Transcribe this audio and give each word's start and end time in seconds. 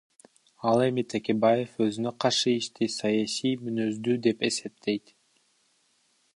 Ал 0.69 0.79
эми 0.85 1.03
Текебаев 1.13 1.75
өзүнө 1.89 2.13
каршы 2.25 2.55
ишти 2.61 2.89
саясий 2.95 3.55
мүнөздүү 3.67 4.19
деп 4.29 4.45
эсептейт. 4.51 5.17